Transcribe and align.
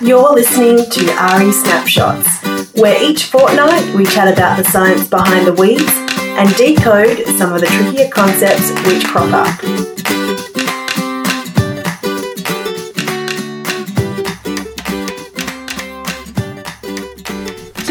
You're 0.00 0.32
listening 0.32 0.78
to 0.78 1.00
AHRI 1.00 1.52
Snapshots, 1.52 2.72
where 2.80 3.02
each 3.02 3.24
fortnight 3.24 3.94
we 3.94 4.04
chat 4.04 4.32
about 4.32 4.56
the 4.56 4.64
science 4.64 5.08
behind 5.08 5.46
the 5.46 5.52
weeds 5.52 5.92
and 6.38 6.54
decode 6.56 7.26
some 7.36 7.52
of 7.52 7.60
the 7.60 7.66
trickier 7.66 8.08
concepts 8.08 8.70
which 8.86 9.04
crop 9.04 9.32
up. 9.32 10.47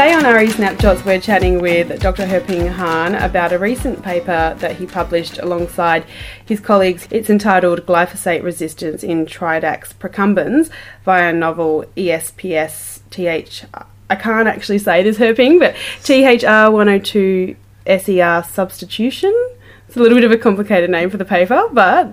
Today 0.00 0.14
on 0.14 0.22
AHRI 0.22 0.50
Snapshots, 0.50 1.04
we're 1.04 1.20
chatting 1.20 1.60
with 1.60 2.00
Dr. 2.00 2.24
Heping 2.24 2.68
Han 2.68 3.14
about 3.16 3.52
a 3.52 3.58
recent 3.58 4.02
paper 4.02 4.56
that 4.58 4.76
he 4.76 4.86
published 4.86 5.36
alongside 5.36 6.06
his 6.42 6.58
colleagues. 6.58 7.06
It's 7.10 7.28
entitled 7.28 7.84
Glyphosate 7.84 8.42
Resistance 8.42 9.04
in 9.04 9.26
Tridax 9.26 9.92
Procumbens 9.92 10.70
via 11.04 11.34
novel 11.34 11.84
EPSPS 11.98 13.00
TH. 13.10 13.66
I 14.08 14.14
can't 14.14 14.48
actually 14.48 14.78
say 14.78 15.02
this, 15.02 15.18
Heping, 15.18 15.58
but 15.58 15.74
THR 16.02 16.70
102 16.70 17.56
SER 17.86 18.42
substitution. 18.48 19.34
It's 19.86 19.98
a 19.98 20.00
little 20.00 20.16
bit 20.16 20.24
of 20.24 20.32
a 20.32 20.38
complicated 20.38 20.88
name 20.88 21.10
for 21.10 21.18
the 21.18 21.26
paper, 21.26 21.68
but 21.72 22.08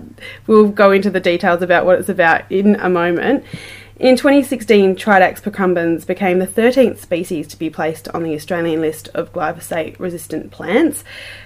we'll 0.46 0.68
go 0.68 0.90
into 0.90 1.08
the 1.08 1.20
details 1.20 1.62
about 1.62 1.86
what 1.86 1.98
it's 1.98 2.10
about 2.10 2.52
in 2.52 2.74
a 2.74 2.90
moment. 2.90 3.44
In 3.98 4.14
2016, 4.14 4.94
Tridax 4.94 5.42
procumbens 5.42 6.06
became 6.06 6.38
the 6.38 6.46
13th 6.46 6.98
species 6.98 7.48
to 7.48 7.58
be 7.58 7.68
placed 7.68 8.06
on 8.10 8.22
the 8.22 8.32
Australian 8.32 8.80
list 8.80 9.08
of 9.08 9.32
glyphosate 9.32 9.98
resistant 9.98 10.52
plants. 10.52 11.02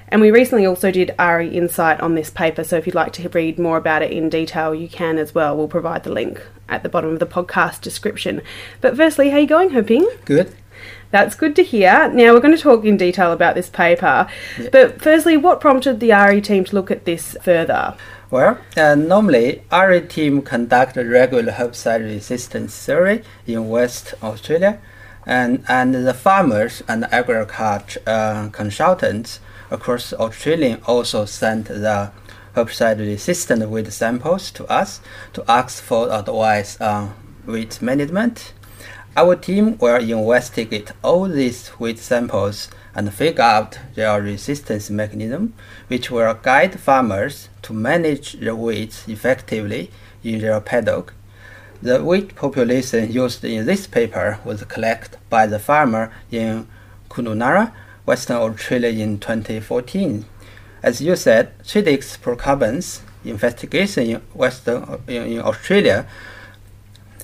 And 0.08 0.20
we 0.20 0.30
recently 0.30 0.66
also 0.66 0.90
did 0.90 1.14
AHRI 1.18 1.50
Insight 1.50 2.00
on 2.02 2.14
this 2.14 2.28
paper, 2.28 2.62
so 2.62 2.76
if 2.76 2.84
you'd 2.84 2.94
like 2.94 3.14
to 3.14 3.28
read 3.30 3.58
more 3.58 3.78
about 3.78 4.02
it 4.02 4.10
in 4.10 4.28
detail, 4.28 4.74
you 4.74 4.86
can 4.86 5.16
as 5.16 5.34
well. 5.34 5.56
We'll 5.56 5.66
provide 5.66 6.02
the 6.02 6.12
link 6.12 6.46
at 6.68 6.82
the 6.82 6.90
bottom 6.90 7.14
of 7.14 7.20
the 7.20 7.26
podcast 7.26 7.80
description. 7.80 8.42
But 8.82 8.96
firstly, 8.96 9.30
how 9.30 9.38
are 9.38 9.40
you 9.40 9.46
going, 9.46 9.70
Heping? 9.70 10.06
Good. 10.26 10.54
That's 11.12 11.34
good 11.34 11.54
to 11.56 11.62
hear. 11.62 12.08
Now, 12.08 12.32
we're 12.32 12.40
going 12.40 12.56
to 12.56 12.62
talk 12.62 12.84
in 12.86 12.96
detail 12.96 13.32
about 13.32 13.54
this 13.54 13.68
paper. 13.68 14.26
Yeah. 14.58 14.70
But 14.72 15.00
firstly, 15.00 15.36
what 15.36 15.60
prompted 15.60 16.00
the 16.00 16.08
AHRI 16.08 16.42
team 16.42 16.64
to 16.64 16.74
look 16.74 16.90
at 16.90 17.04
this 17.04 17.36
further? 17.42 17.94
Well, 18.30 18.58
uh, 18.78 18.94
normally, 18.94 19.62
AHRI 19.70 20.08
team 20.08 20.40
conduct 20.40 20.96
a 20.96 21.04
regular 21.04 21.52
herbicide 21.52 22.00
resistance 22.00 22.72
survey 22.72 23.22
in 23.46 23.68
West 23.68 24.14
Australia, 24.22 24.80
and, 25.26 25.62
and 25.68 25.94
the 25.94 26.14
farmers 26.14 26.82
and 26.88 27.04
agriculture 27.12 28.00
uh, 28.06 28.48
consultants 28.48 29.38
across 29.70 30.14
Australia 30.14 30.80
also 30.86 31.26
sent 31.26 31.66
the 31.66 32.10
herbicide 32.56 33.00
resistant 33.00 33.68
weed 33.68 33.92
samples 33.92 34.50
to 34.52 34.64
us 34.66 35.02
to 35.34 35.44
ask 35.46 35.82
for 35.82 36.10
advice 36.10 36.80
on 36.80 37.14
weed 37.46 37.76
management. 37.82 38.54
Our 39.14 39.36
team 39.36 39.76
will 39.76 39.96
investigate 39.96 40.92
all 41.04 41.28
these 41.28 41.68
wheat 41.78 41.98
samples 41.98 42.70
and 42.94 43.12
figure 43.12 43.42
out 43.42 43.78
their 43.94 44.22
resistance 44.22 44.88
mechanism, 44.88 45.52
which 45.88 46.10
will 46.10 46.32
guide 46.32 46.80
farmers 46.80 47.50
to 47.62 47.74
manage 47.74 48.32
the 48.40 48.56
weeds 48.56 49.06
effectively 49.06 49.90
in 50.24 50.38
their 50.38 50.58
paddock. 50.62 51.12
The 51.82 52.02
wheat 52.02 52.34
population 52.36 53.12
used 53.12 53.44
in 53.44 53.66
this 53.66 53.86
paper 53.86 54.38
was 54.46 54.64
collected 54.64 55.18
by 55.28 55.46
the 55.46 55.58
farmer 55.58 56.10
in 56.30 56.66
Kununurra, 57.10 57.72
Western 58.06 58.36
Australia 58.36 59.02
in 59.02 59.18
2014. 59.18 60.24
As 60.82 61.02
you 61.02 61.16
said, 61.16 61.52
Tridax 61.64 62.18
procumbens 62.18 63.00
investigation 63.26 64.06
in 64.06 64.16
Western 64.32 65.02
in 65.06 65.40
Australia 65.42 66.06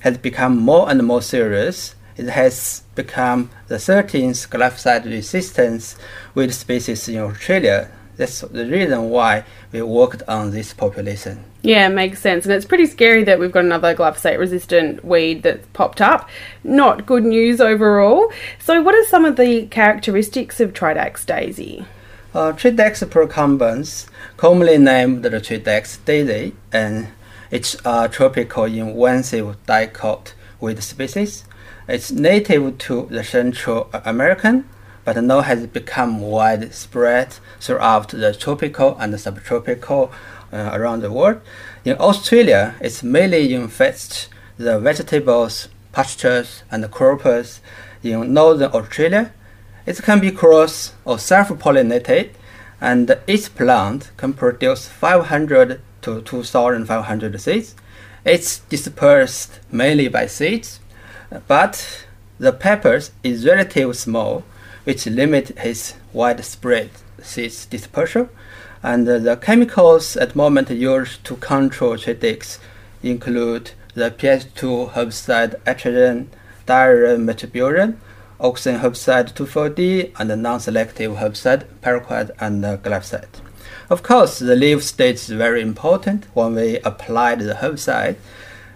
has 0.00 0.18
become 0.18 0.56
more 0.56 0.90
and 0.90 1.04
more 1.04 1.22
serious 1.22 1.94
it 2.18 2.30
has 2.30 2.82
become 2.96 3.48
the 3.68 3.76
13th 3.76 4.48
glyphosate 4.48 5.04
resistance 5.04 5.96
weed 6.34 6.52
species 6.52 7.08
in 7.08 7.18
Australia. 7.18 7.90
That's 8.16 8.40
the 8.40 8.66
reason 8.66 9.10
why 9.10 9.44
we 9.70 9.80
worked 9.82 10.24
on 10.26 10.50
this 10.50 10.72
population. 10.74 11.44
Yeah, 11.62 11.88
makes 11.88 12.20
sense. 12.20 12.44
And 12.44 12.52
it's 12.52 12.66
pretty 12.66 12.86
scary 12.86 13.22
that 13.22 13.38
we've 13.38 13.52
got 13.52 13.64
another 13.64 13.94
glyphosate 13.94 14.36
resistant 14.36 15.04
weed 15.04 15.44
that's 15.44 15.64
popped 15.72 16.00
up. 16.00 16.28
Not 16.64 17.06
good 17.06 17.22
news 17.24 17.60
overall. 17.60 18.32
So, 18.58 18.82
what 18.82 18.96
are 18.96 19.04
some 19.04 19.24
of 19.24 19.36
the 19.36 19.68
characteristics 19.68 20.58
of 20.58 20.72
Tridax 20.72 21.24
daisy? 21.24 21.86
Uh, 22.34 22.52
Tridax 22.52 23.04
procumbens, 23.08 24.08
commonly 24.36 24.78
named 24.78 25.22
the 25.22 25.30
Tridax 25.30 26.04
daisy, 26.04 26.56
and 26.72 27.08
it's 27.50 27.76
a 27.84 28.08
tropical 28.08 28.64
invasive 28.64 29.56
dicot 29.66 30.34
weed 30.60 30.82
species. 30.82 31.44
It's 31.88 32.10
native 32.12 32.78
to 32.78 33.06
the 33.10 33.24
Central 33.24 33.88
American, 34.04 34.68
but 35.04 35.16
now 35.24 35.40
has 35.40 35.66
become 35.66 36.20
widespread 36.20 37.32
throughout 37.60 38.08
the 38.08 38.34
tropical 38.34 38.96
and 38.98 39.18
subtropical 39.18 40.12
uh, 40.52 40.70
around 40.74 41.00
the 41.00 41.10
world. 41.10 41.40
In 41.84 41.96
Australia, 41.98 42.74
it's 42.80 43.02
mainly 43.02 43.54
infests 43.54 44.28
the 44.58 44.78
vegetables, 44.78 45.68
pastures, 45.92 46.62
and 46.70 46.90
crops 46.90 47.60
in 48.02 48.34
northern 48.34 48.70
Australia. 48.72 49.32
It 49.86 50.02
can 50.02 50.20
be 50.20 50.30
cross 50.30 50.92
or 51.06 51.18
self-pollinated, 51.18 52.32
and 52.80 53.18
each 53.26 53.54
plant 53.54 54.10
can 54.18 54.34
produce 54.34 54.88
500 54.88 55.80
to 56.16 56.22
2,500 56.22 57.40
seeds. 57.40 57.74
It's 58.24 58.58
dispersed 58.60 59.60
mainly 59.70 60.08
by 60.08 60.26
seeds 60.26 60.80
but 61.46 62.06
the 62.38 62.52
pappus 62.52 63.10
is 63.22 63.44
relatively 63.44 63.94
small, 63.94 64.44
which 64.84 65.06
limit 65.06 65.50
its 65.58 65.94
widespread 66.12 66.90
seed 67.22 67.52
dispersal. 67.70 68.28
And 68.82 69.06
the 69.06 69.36
chemicals 69.36 70.16
at 70.16 70.36
moment 70.36 70.70
used 70.70 71.24
to 71.24 71.36
control 71.36 71.96
Tridax 71.96 72.58
include 73.02 73.72
the 73.94 74.10
PS2 74.10 74.92
herbicide 74.92 75.60
atrazine, 75.62 76.28
diuron 76.66 77.24
metribuzin, 77.24 77.96
auxin 78.40 78.80
herbicide 78.80 79.34
2,4-D, 79.34 80.12
and 80.18 80.42
non-selective 80.42 81.16
herbicide 81.16 81.64
paraquat 81.82 82.30
and 82.40 82.64
uh, 82.64 82.76
glyphosate. 82.78 83.47
Of 83.90 84.02
course, 84.02 84.38
the 84.38 84.54
leaf 84.54 84.82
stage 84.84 85.16
is 85.16 85.28
very 85.28 85.62
important 85.62 86.26
when 86.34 86.54
we 86.54 86.78
apply 86.80 87.36
the 87.36 87.54
herbicide 87.54 88.16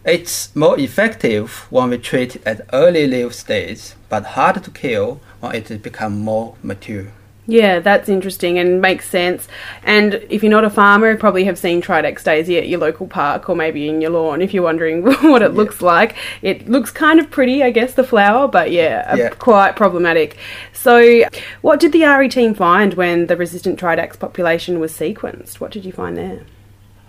it's 0.05 0.55
more 0.57 0.77
effective 0.81 1.69
when 1.71 1.91
we 1.91 1.99
treat 1.99 2.45
at 2.45 2.67
early 2.73 3.07
leaf 3.07 3.33
stage, 3.33 3.93
but 4.09 4.25
hard 4.35 4.65
to 4.65 4.71
kill 4.73 5.21
when 5.39 5.55
it 5.55 5.81
becomes 5.81 6.19
more 6.19 6.57
mature. 6.61 7.07
Yeah, 7.47 7.81
that's 7.81 8.09
interesting 8.09 8.57
and 8.59 8.81
makes 8.81 9.09
sense. 9.09 9.49
And 9.83 10.15
if 10.31 10.45
you're 10.45 10.51
not 10.51 10.65
a 10.65 10.71
farmer, 10.71 11.11
you 11.11 11.17
probably 11.17 11.43
have 11.45 11.59
seen 11.59 11.83
Tridax 11.83 12.23
daisy 12.23 12.57
at 12.57 12.69
your 12.69 12.79
local 12.79 13.09
park 13.09 13.49
or 13.49 13.57
maybe 13.57 13.89
in 13.89 14.01
your 14.01 14.11
lawn 14.11 14.41
if 14.41 14.55
you're 14.55 14.63
wondering 14.63 15.03
what 15.23 15.43
it 15.43 15.51
yeah. 15.51 15.57
looks 15.57 15.83
like. 15.83 16.17
It 16.41 16.69
looks 16.69 16.93
kind 16.93 17.19
of 17.19 17.31
pretty, 17.33 17.65
I 17.65 17.71
guess, 17.71 17.95
the 17.95 18.05
flower, 18.05 18.47
but 18.47 18.71
yeah, 18.71 19.17
yeah, 19.17 19.31
quite 19.31 19.75
problematic. 19.75 20.37
So, 20.73 21.25
what 21.63 21.81
did 21.81 21.91
the 21.91 22.03
AHRI 22.03 22.31
team 22.31 22.55
find 22.55 22.95
when 22.95 23.27
the 23.27 23.37
resistant 23.37 23.79
Tridax 23.79 24.17
population 24.19 24.79
was 24.79 24.93
sequenced? 24.93 25.59
What 25.59 25.73
did 25.73 25.85
you 25.85 25.93
find 25.93 26.17
there? 26.17 26.45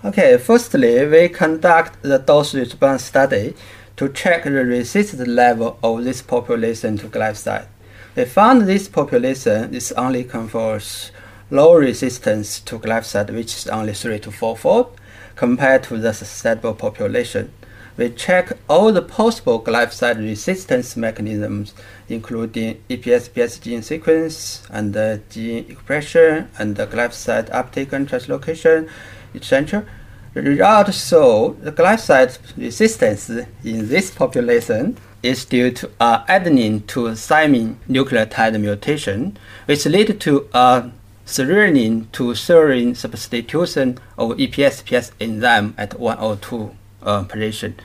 Okay, 0.04 0.38
firstly, 0.38 1.06
we 1.06 1.30
conduct 1.30 2.02
the 2.02 2.18
dose 2.18 2.56
response 2.56 3.04
study 3.04 3.54
to 3.98 4.10
check 4.10 4.44
the 4.46 4.52
resistance 4.52 5.28
level 5.28 5.78
of 5.84 6.04
this 6.04 6.24
population 6.24 6.98
to 6.98 7.08
glyphosate. 7.08 7.68
We 8.16 8.26
found 8.26 8.68
this 8.68 8.88
population 8.88 9.74
is 9.74 9.92
only 9.94 10.24
confers 10.24 11.12
low 11.50 11.74
resistance 11.74 12.60
to 12.60 12.78
glyphosate, 12.78 13.34
which 13.34 13.56
is 13.56 13.68
only 13.68 13.94
3 13.94 14.20
to 14.20 14.32
4 14.32 14.56
fold, 14.56 15.00
compared 15.36 15.82
to 15.86 15.98
the 15.98 16.14
susceptible 16.14 16.76
population. 16.76 17.52
We 17.98 18.12
check 18.12 18.52
all 18.70 18.92
the 18.92 19.02
possible 19.02 19.60
glyphosate 19.60 20.18
resistance 20.18 20.96
mechanisms, 20.96 21.74
including 22.08 22.84
EPSPS 22.88 23.60
gene 23.60 23.82
sequence 23.82 24.62
and 24.70 24.94
the 24.94 25.22
gene 25.32 25.66
expression 25.68 26.50
and 26.60 26.76
the 26.76 26.86
glyphosate 26.86 27.52
uptake 27.52 27.94
and 27.94 28.08
translocation, 28.08 28.90
etc. 29.34 29.88
The 30.36 30.44
result 30.44 30.94
show 30.94 31.58
the 31.62 31.72
glyphosate 31.72 32.38
resistance 32.58 33.28
in 33.30 33.90
this 33.90 34.12
population 34.12 34.98
is 35.24 35.46
due 35.46 35.72
to 35.72 35.90
a 36.00 36.24
adenine 36.28 36.86
to 36.88 37.06
thymine 37.12 37.76
nucleotide 37.90 38.60
mutation, 38.60 39.38
which 39.66 39.86
lead 39.86 40.20
to 40.20 40.48
a 40.54 40.92
serine 41.26 42.12
to 42.12 42.34
serine 42.34 42.96
substitution 42.96 43.98
of 44.18 44.32
EPSPS 44.32 45.12
enzyme 45.20 45.74
at 45.78 45.98
102 46.00 46.76
uh, 47.02 47.24
position. 47.24 47.76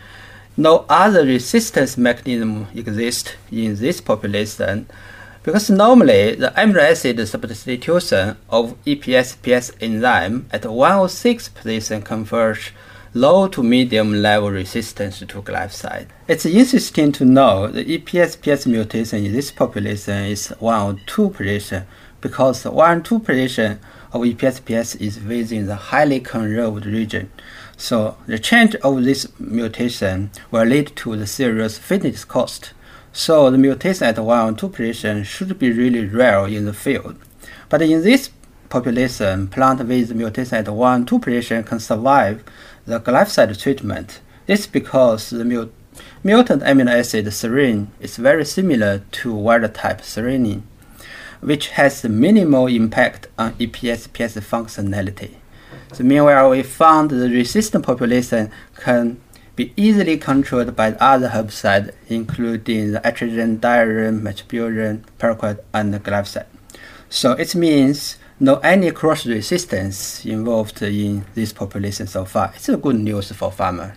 No 0.56 0.84
other 0.88 1.24
resistance 1.24 1.96
mechanism 1.96 2.66
exists 2.74 3.34
in 3.52 3.76
this 3.76 4.00
population 4.00 4.88
because 5.44 5.70
normally 5.70 6.34
the 6.34 6.48
amino 6.56 6.82
acid 6.82 7.26
substitution 7.26 8.36
of 8.50 8.74
EPSPS 8.84 9.72
enzyme 9.80 10.48
at 10.50 10.66
106 10.66 11.48
position 11.50 12.02
confers 12.02 12.70
low 13.18 13.48
to 13.48 13.64
medium 13.64 14.22
level 14.22 14.50
resistance 14.50 15.18
to 15.18 15.42
glyphosate. 15.42 16.06
It's 16.28 16.46
interesting 16.46 17.10
to 17.12 17.24
know 17.24 17.66
the 17.66 17.84
EPSPS 17.84 18.66
mutation 18.68 19.24
in 19.24 19.32
this 19.32 19.50
population 19.50 20.26
is 20.26 20.48
1 20.60 20.82
or 20.82 21.00
2 21.06 21.30
position 21.30 21.84
because 22.20 22.64
1 22.64 22.98
or 22.98 23.00
2 23.00 23.18
position 23.18 23.80
of 24.12 24.22
EPSPS 24.22 25.00
is 25.00 25.18
within 25.20 25.66
the 25.66 25.74
highly 25.74 26.20
conserved 26.20 26.86
region. 26.86 27.30
So 27.76 28.16
the 28.26 28.38
change 28.38 28.76
of 28.76 29.02
this 29.02 29.26
mutation 29.40 30.30
will 30.52 30.64
lead 30.64 30.94
to 30.96 31.16
the 31.16 31.26
serious 31.26 31.76
fitness 31.76 32.24
cost. 32.24 32.72
So 33.12 33.50
the 33.50 33.58
mutation 33.58 34.06
at 34.06 34.18
1 34.18 34.54
or 34.54 34.56
2 34.56 34.68
position 34.68 35.24
should 35.24 35.58
be 35.58 35.72
really 35.72 36.06
rare 36.06 36.46
in 36.46 36.66
the 36.66 36.72
field. 36.72 37.16
But 37.68 37.82
in 37.82 38.04
this 38.04 38.30
population, 38.68 39.48
plant 39.48 39.84
with 39.84 40.14
mutation 40.14 40.58
at 40.58 40.68
1 40.68 41.02
or 41.02 41.04
2 41.04 41.18
position 41.18 41.64
can 41.64 41.80
survive 41.80 42.44
the 42.88 42.98
glyphosate 42.98 43.60
treatment. 43.60 44.20
This 44.46 44.60
is 44.60 44.66
because 44.66 45.28
the 45.28 45.44
mut- 45.44 45.72
mutant 46.24 46.62
amino 46.62 46.98
acid 46.98 47.26
serine 47.26 47.88
is 48.00 48.16
very 48.16 48.46
similar 48.46 49.02
to 49.12 49.34
wild 49.34 49.74
type 49.74 50.00
serine, 50.00 50.62
which 51.40 51.68
has 51.68 52.02
minimal 52.04 52.66
impact 52.66 53.26
on 53.38 53.52
EPSPS 53.54 54.40
functionality. 54.40 55.34
So 55.92 56.02
meanwhile, 56.02 56.48
we 56.48 56.62
found 56.62 57.10
the 57.10 57.28
resistant 57.28 57.84
population 57.84 58.50
can 58.76 59.20
be 59.54 59.74
easily 59.76 60.16
controlled 60.16 60.74
by 60.74 60.92
other 60.92 61.28
herbicides, 61.28 61.92
including 62.08 62.92
the 62.92 63.00
atrazine, 63.00 63.58
diuron, 63.58 64.22
metribuzin, 64.22 65.04
paraquat, 65.18 65.58
and 65.74 65.92
glyphosate. 66.02 66.46
So 67.10 67.32
it 67.32 67.54
means 67.54 68.16
no 68.40 68.56
any 68.56 68.90
cross 68.90 69.26
resistance 69.26 70.24
involved 70.24 70.82
in 70.82 71.24
this 71.34 71.52
population 71.52 72.06
so 72.06 72.24
far. 72.24 72.52
It's 72.54 72.68
a 72.68 72.76
good 72.76 72.96
news 72.96 73.32
for 73.32 73.50
farmer. 73.50 73.96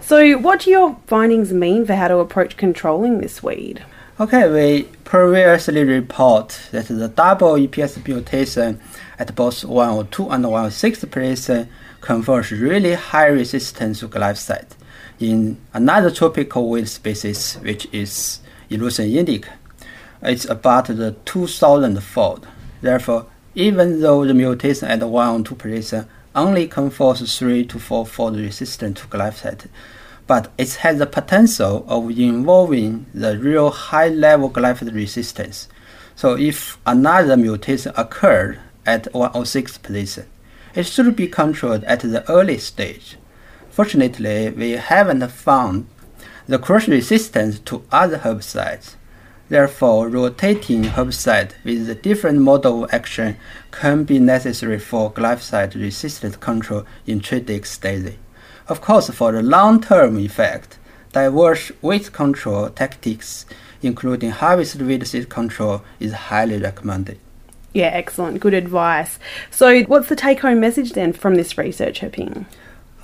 So, 0.00 0.38
what 0.38 0.60
do 0.60 0.70
your 0.70 0.96
findings 1.06 1.52
mean 1.52 1.84
for 1.86 1.94
how 1.94 2.08
to 2.08 2.18
approach 2.18 2.56
controlling 2.56 3.20
this 3.20 3.42
weed? 3.42 3.84
Okay, 4.20 4.50
we 4.50 4.82
previously 5.04 5.84
report 5.84 6.58
that 6.72 6.88
the 6.88 7.08
double 7.08 7.52
EPS 7.52 8.04
mutation 8.06 8.80
at 9.18 9.34
both 9.36 9.64
102 9.64 10.30
and 10.30 10.44
106 10.44 11.04
position 11.04 11.68
confers 12.00 12.50
really 12.50 12.94
high 12.94 13.26
resistance 13.26 14.00
to 14.00 14.08
glyphosate 14.08 14.70
in 15.20 15.58
another 15.72 16.10
tropical 16.10 16.68
weed 16.68 16.88
species, 16.88 17.54
which 17.62 17.86
is 17.92 18.40
Eleusine 18.70 19.16
indica. 19.16 19.50
It's 20.22 20.44
about 20.46 20.86
the 20.86 21.12
2000 21.24 22.00
fold. 22.02 22.46
Therefore, 22.80 23.26
even 23.54 24.00
though 24.00 24.24
the 24.24 24.34
mutation 24.34 24.88
at 24.88 25.02
1 25.02 25.40
or 25.40 25.44
2 25.44 25.54
position 25.54 26.08
only 26.34 26.68
confers 26.68 27.38
3 27.38 27.64
to 27.66 27.78
4 27.78 28.06
fold 28.06 28.36
resistance 28.36 29.00
to 29.00 29.06
glyphosate, 29.08 29.66
but 30.26 30.52
it 30.58 30.74
has 30.74 30.98
the 30.98 31.06
potential 31.06 31.84
of 31.88 32.10
involving 32.18 33.06
the 33.14 33.38
real 33.38 33.70
high 33.70 34.08
level 34.08 34.50
glyphosate 34.50 34.94
resistance. 34.94 35.68
So 36.14 36.36
if 36.36 36.78
another 36.86 37.36
mutation 37.36 37.92
occurred 37.96 38.60
at 38.84 39.12
106 39.14 39.78
position, 39.78 40.26
it 40.74 40.86
should 40.86 41.16
be 41.16 41.28
controlled 41.28 41.84
at 41.84 42.00
the 42.00 42.28
early 42.30 42.58
stage. 42.58 43.16
Fortunately, 43.70 44.50
we 44.50 44.72
haven't 44.72 45.26
found 45.30 45.86
the 46.46 46.58
cross 46.58 46.88
resistance 46.88 47.58
to 47.60 47.84
other 47.92 48.18
herbicides. 48.18 48.94
Therefore, 49.48 50.08
rotating 50.08 50.84
herbicide 50.84 51.52
with 51.64 51.88
a 51.88 51.94
different 51.94 52.40
mode 52.40 52.66
of 52.66 52.92
action 52.92 53.36
can 53.70 54.04
be 54.04 54.18
necessary 54.18 54.78
for 54.78 55.10
glyphosate 55.10 55.74
resistant 55.74 56.38
control 56.40 56.84
in 57.06 57.20
Tridax 57.20 57.80
daisy. 57.80 58.18
Of 58.68 58.82
course, 58.82 59.08
for 59.08 59.32
the 59.32 59.42
long-term 59.42 60.18
effect, 60.18 60.78
diverse 61.12 61.72
weed 61.80 62.12
control 62.12 62.68
tactics, 62.68 63.46
including 63.80 64.30
harvest 64.32 64.76
weed 64.76 65.06
seed 65.06 65.30
control, 65.30 65.82
is 65.98 66.12
highly 66.12 66.58
recommended. 66.58 67.18
Yeah, 67.72 67.86
excellent. 67.86 68.40
Good 68.40 68.54
advice. 68.54 69.18
So, 69.50 69.82
what's 69.84 70.10
the 70.10 70.16
take 70.16 70.40
home 70.40 70.60
message 70.60 70.92
then 70.92 71.14
from 71.14 71.36
this 71.36 71.56
research, 71.56 72.00
Heping? 72.00 72.44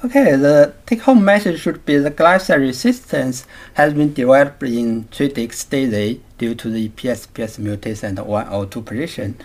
Okay, 0.04 0.36
the 0.36 0.74
take 0.84 1.00
home 1.00 1.24
message 1.24 1.60
should 1.60 1.86
be 1.86 1.96
the 1.96 2.10
glyphosate 2.10 2.58
resistance 2.58 3.46
has 3.74 3.94
been 3.94 4.12
developed 4.12 4.62
in 4.62 5.04
Tridax 5.04 5.68
daisy 5.70 6.20
due 6.38 6.54
to 6.54 6.70
the 6.70 6.88
EPSPS 6.88 7.58
mutation 7.58 8.18
at 8.18 8.26
1 8.26 8.48
or 8.48 8.66
2 8.66 8.82
position, 8.82 9.36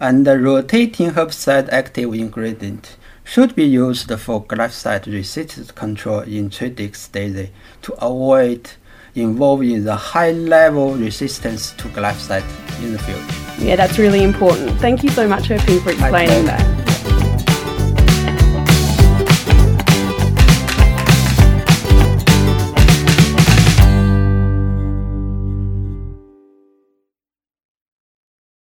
and 0.00 0.26
the 0.26 0.38
rotating 0.38 1.10
herbicide 1.10 1.68
active 1.70 2.12
ingredient 2.14 2.96
should 3.24 3.54
be 3.54 3.64
used 3.64 4.08
for 4.20 4.44
glyphosate 4.44 5.06
resistance 5.06 5.70
control 5.70 6.20
in 6.20 6.50
Tridax 6.50 7.10
daisy 7.10 7.50
to 7.82 7.92
avoid 7.94 8.70
involving 9.14 9.84
the 9.84 9.96
high 9.96 10.32
level 10.32 10.94
resistance 10.94 11.70
to 11.72 11.88
glyphosate 11.88 12.44
in 12.82 12.92
the 12.92 12.98
field. 12.98 13.22
Yeah, 13.58 13.76
that's 13.76 13.98
really 13.98 14.22
important. 14.22 14.78
Thank 14.80 15.02
you 15.02 15.10
so 15.10 15.28
much, 15.28 15.46
Heping, 15.46 15.80
for 15.80 15.90
explaining 15.90 16.46
that. 16.46 16.73